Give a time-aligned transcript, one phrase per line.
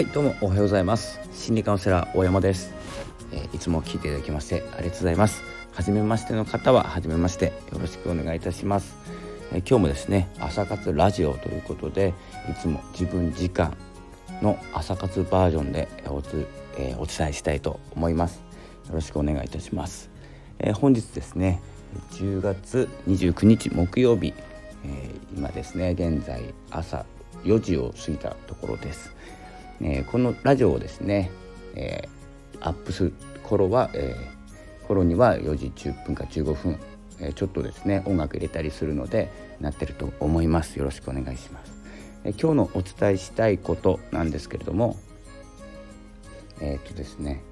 [0.00, 1.20] はいどうもおはようございます。
[1.30, 2.72] 心理カウンセラー大山です、
[3.32, 5.42] えー、いつも聞いていただきましてありがとうございます。
[5.74, 8.96] 初めましての方は初めましてよろしくお願いいたします、
[9.52, 12.14] えー、今日もですね朝活ラジオということで
[12.50, 13.76] いつも自分時間
[14.40, 16.46] の朝活バージョンでおつ、
[16.78, 18.36] えー、お伝えしたいと思います。
[18.88, 20.08] よろしくお願いいたします、
[20.60, 21.60] え本日ですね
[22.12, 24.32] 10月29日木曜日、
[24.82, 27.04] え今ですね現在朝
[27.44, 29.14] 4時を過ぎたところです、
[29.82, 31.30] えー、このラジオをですね、
[31.74, 36.78] えー、アップする頃は、えー、頃には4時10分か15分、
[37.20, 39.30] えちょっとですね音楽入れたりするので
[39.60, 40.78] なってると思います。
[40.78, 41.72] よろしくお願いします、
[42.24, 44.96] え今日のお伝えしたいことなんですけれども
[46.60, 47.42] えっとですね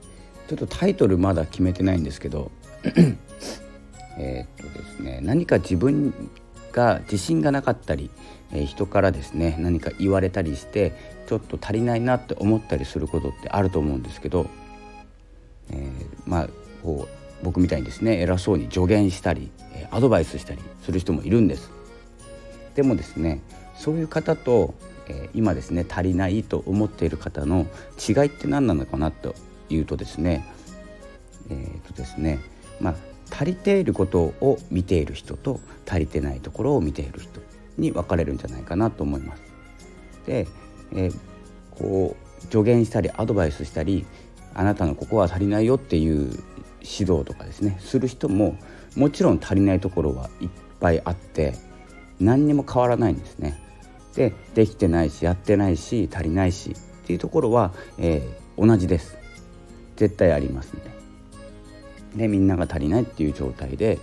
[0.48, 2.50] ちょっとタイトルまだ決めてないんですけど
[4.18, 6.12] えっとですね何か自分
[6.72, 8.10] が自信がなかったり、
[8.52, 10.92] え、人からですね何か言われたりして
[11.26, 14.48] ちょっと足りないなって思ったりすることってあると思うんですけど、
[15.70, 16.48] えー、まあ
[16.82, 19.50] こう僕みたいにですね偉そうに助言したり、
[19.90, 21.70] アドバイスしたりする人もいるんです。
[22.74, 23.42] でもですね
[23.76, 24.74] そういう方と、
[25.08, 27.66] え今ですね足りないと思っている方の
[28.08, 29.34] 違いって何なのかなと
[29.70, 30.44] いうとですね
[31.50, 32.38] えー、とですね
[32.80, 32.94] まあ
[33.30, 37.40] 足りていることを見ている人と足りてないところを見ている人
[37.78, 39.42] に分かれるんじゃないかなと思います。
[40.26, 40.46] で、
[40.92, 41.18] えー、
[41.70, 44.04] こう助言したりアドバイスしたり
[44.54, 46.30] あなたのここは足りないよっていう
[46.82, 48.56] 指導とかですねする人も
[48.96, 50.48] もちろん足りないところはいっ
[50.80, 51.54] ぱいあって
[52.20, 53.60] 何にも変わらないんですね。
[54.14, 59.16] でできてないしやってないし足りないしっていうところは、えー、同じです。
[59.96, 60.98] 絶対ありますんで。
[62.16, 63.98] でみんなが足りないっていう状態で、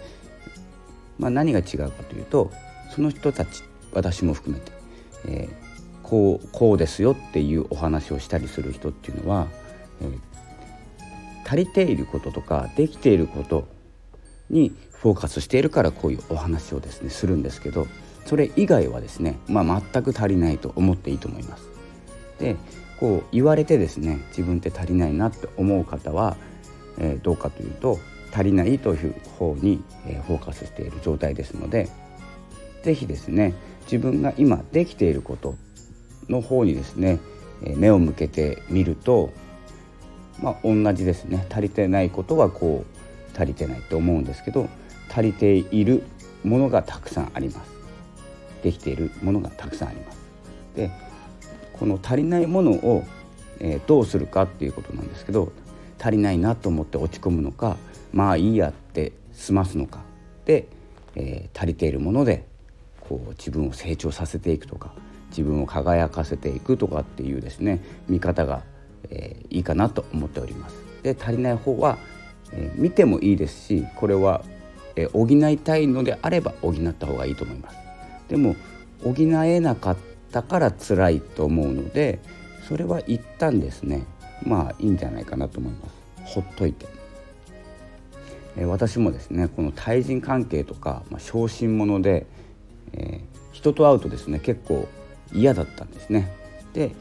[1.18, 2.52] まあ、何が違うかというと
[2.92, 4.72] その人たち私も含めて、
[5.28, 9.48] えー、こうこうですよっていうお話をしたりする人っていうのは、
[10.02, 10.20] えー、
[11.48, 13.68] 足りていることとかできていること
[14.50, 17.88] にフォーカスしているからこういうお話をですねするんですけど
[18.26, 21.70] それ以外はですね、まあ、全く足りないと思っていいと思います。
[22.40, 22.56] で
[23.00, 26.38] こう言われてですね自分って足りないなって思う方は
[26.98, 28.00] えー、どうかというと
[28.32, 31.90] 足りないという方に、えー、フォーカスしている状態ですので
[32.86, 33.54] 是非ですね
[33.86, 35.56] 自分が今できていること
[36.30, 37.20] の方にですね、
[37.64, 39.32] え、目を向けてみると
[40.40, 41.48] まあ同じですね。
[41.50, 44.68] 足りてないことはこう足りてないと思うんですけど
[45.10, 46.04] 足りている
[46.44, 47.72] ものがたくさんあります。
[48.64, 50.18] できているものがたくさんあります。
[50.76, 50.92] で
[51.74, 53.04] この足りないものを、
[53.60, 55.52] え、どうするかっていうことなんですけど
[56.00, 57.78] 足りないなと思って落ち込むのか
[58.14, 60.02] まあいいやって済ますのか
[60.46, 60.68] で、
[61.16, 62.46] えー、足りているもので
[63.08, 64.94] こう自分を成長させていくとか
[65.30, 68.64] 自分を輝かせていくとかっていうですね見方が、
[69.10, 70.76] えー、いいかなと思っております。
[71.04, 71.98] で足りない方は、
[72.52, 74.44] えー、見てもいいですしこれは、
[74.96, 77.78] え補いたいのであれば補った方がいいと思います。
[78.30, 78.56] でも
[79.04, 79.98] 補えなかっ
[80.32, 82.20] たから辛いと思うので
[82.68, 84.04] それは一旦ですね
[84.44, 85.88] まあいいんじゃないかなと思いま
[86.26, 86.88] すほっといて、
[88.58, 92.26] え私もですねこの対人関係とか、まあ、小心者で、
[92.94, 94.88] えー、人と会うとですね結構
[95.34, 96.32] 嫌だったんですね
[96.74, 96.92] で、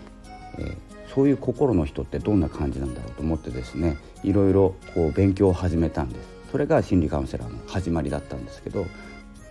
[0.58, 0.76] えー、
[1.14, 8.86] そういう心の人ってどんな感じなんだろうと思ってですねいろいろこう勉強を始めたんですそれが心理カウンセラーの始まりだったんですけど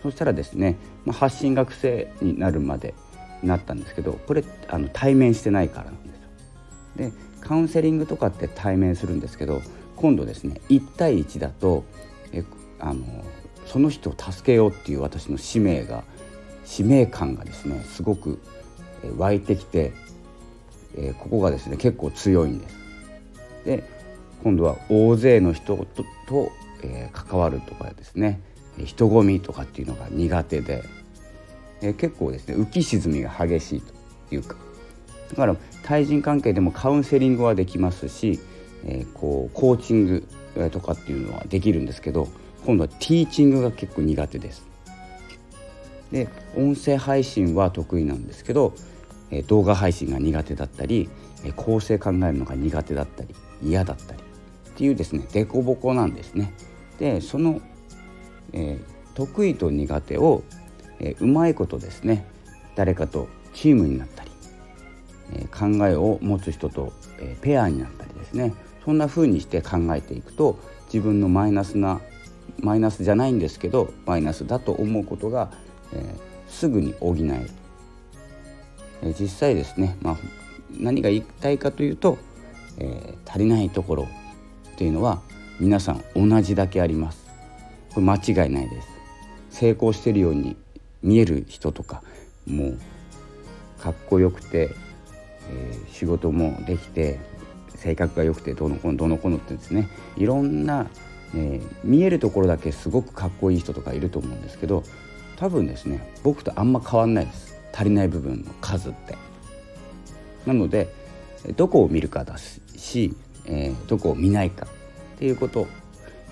[0.02, 2.94] そしたらですね、まあ、発信学生になるまで
[3.42, 6.28] なったんですけどこれあの対面してないからなんですよ。
[6.96, 7.12] で
[7.42, 9.62] カウンセリングとかって対面するんですけど
[9.96, 11.84] 今度ですね1対1だと
[12.32, 12.44] え
[12.80, 13.04] あの
[13.66, 16.04] その人を助けようっていう私の使命が
[16.66, 18.40] 使命感がですねすごく
[19.18, 19.94] 湧いてきて、
[20.96, 22.76] え、ここがですね結構強いんです。
[23.66, 23.84] で
[24.44, 26.52] 今度は大勢の人とと、
[26.84, 28.42] え、関わるとかですね
[28.78, 30.84] 人混みとかっていうのが苦手で、
[31.82, 33.82] え、結構ですね浮き沈みが激しい
[34.30, 34.56] というか
[35.30, 38.40] だから対人関係でもカウンセリングはできますし、
[38.86, 40.28] え、こうコーチング
[40.72, 42.28] とかっていうのはできるんですけど
[42.66, 44.73] 今度はティーチングが結構苦手です。
[46.14, 48.76] で音声配信は得意なんですけど、
[49.32, 51.10] えー、動画配信が苦手だったり、
[51.44, 56.54] えー、構成考えるのが苦手だったり嫌だったりっていうですね凸凹なんですね。
[57.00, 57.62] でその、
[58.54, 60.44] えー、得意と苦手を、
[61.00, 62.28] えうまいことですね
[62.76, 64.30] 誰かとチームになったり
[65.34, 68.54] え考えを持つ人とえペアになったりですね
[68.86, 72.00] そんな風にして考えていくと自分のマイナスな
[72.60, 75.52] マイナスじゃないんですけどマイナスだと思うことが、
[75.94, 76.16] え、
[76.50, 77.50] すぐに補える、
[79.04, 80.18] え、実際ですね、まあ、
[80.72, 82.18] 何が言いたいかというと、
[82.80, 84.08] え、足りないところ
[84.74, 85.22] っていうのは
[85.60, 87.26] 皆さん同じだけあります。
[87.94, 88.88] これ間違いないです。
[89.52, 90.56] 成功してるように
[91.04, 92.02] 見える人とか
[92.48, 92.80] もう
[93.80, 94.72] かっこよくて、
[95.52, 97.20] えー、仕事もできて
[97.76, 100.88] 性格が良くてどの子のどの子のってですねいろんな、
[101.36, 104.84] えー、見えるところだけすごくかっこいい人とかいると思うんですけど
[105.44, 107.60] 多分ですね僕とあんま変わんないです。
[107.74, 109.18] 足りない部分の数って。
[110.46, 110.88] なので
[111.58, 113.14] どこを見るかだし、
[113.46, 115.68] えー、どこを見ないかっていうこと、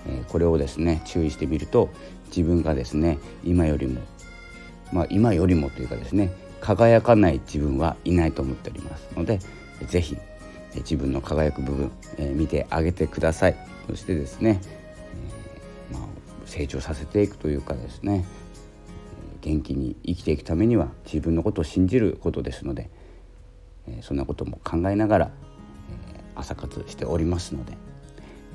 [0.06, 1.90] え、これをですね注意してみると
[2.28, 4.00] 自分がですね今よりも
[4.94, 6.32] まあ今よりもというかですね
[6.62, 9.06] 輝かない自分はいないと思っております。
[9.14, 9.40] ので
[9.88, 10.16] 是非
[10.76, 13.56] 自分の輝く部分、えー、見てあげてください。
[13.90, 14.58] そしてですね、
[15.90, 16.08] えー、まあ、
[16.46, 18.24] 成長させていくというかですね
[19.42, 22.88] 元気に生きていくためには自分のことを信じることですので、
[23.86, 25.30] えそんなことも考えながら、
[26.16, 27.72] え朝活しておりますので、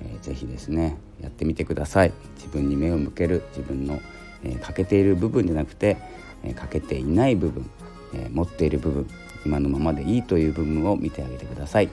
[0.02, 2.14] えー、ぜひですねやってみてください。
[2.36, 4.00] 自分に目を向ける自分の、
[4.44, 5.98] え欠けている部分じゃなくて、
[6.44, 7.70] え欠けていない部分、
[8.14, 9.08] え持っている部分
[9.46, 11.90] 今のままでいいという部分を見てあげてください、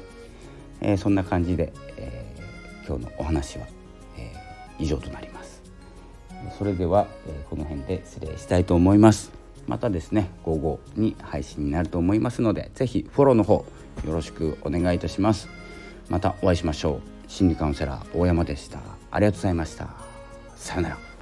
[0.81, 2.32] えそんな感じで、え
[2.87, 3.67] 今日のお話は、
[4.17, 4.32] え
[4.79, 5.63] 以上となります。
[6.58, 9.32] それでは、えこの辺で失礼したいと思います。
[9.67, 13.64] またですね午後に配信になると思いますので是非フォローの方
[14.05, 15.49] よろしくお願いいたします。
[16.08, 17.31] またお会いしましょう。
[17.31, 18.79] 心理カウンセラー大山でした。
[19.11, 19.88] ありがとうございました。
[20.56, 21.13] さようなら。